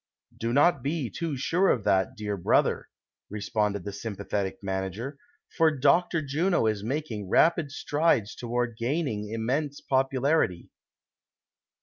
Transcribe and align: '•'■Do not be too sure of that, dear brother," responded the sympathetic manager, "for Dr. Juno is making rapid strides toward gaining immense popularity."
'•'■Do 0.35 0.51
not 0.51 0.81
be 0.81 1.11
too 1.11 1.37
sure 1.37 1.69
of 1.69 1.83
that, 1.83 2.15
dear 2.17 2.35
brother," 2.35 2.89
responded 3.29 3.83
the 3.83 3.93
sympathetic 3.93 4.57
manager, 4.63 5.19
"for 5.55 5.69
Dr. 5.69 6.23
Juno 6.23 6.65
is 6.65 6.83
making 6.83 7.29
rapid 7.29 7.69
strides 7.69 8.33
toward 8.33 8.77
gaining 8.79 9.29
immense 9.31 9.79
popularity." 9.79 10.71